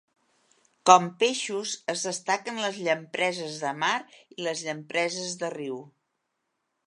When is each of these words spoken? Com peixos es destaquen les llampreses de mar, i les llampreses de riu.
Com 0.89 1.03
peixos 1.23 1.73
es 1.93 2.05
destaquen 2.07 2.57
les 2.63 2.79
llampreses 2.87 3.61
de 3.65 3.75
mar, 3.83 3.93
i 4.37 4.41
les 4.49 4.63
llampreses 4.69 5.39
de 5.45 5.53
riu. 5.59 5.77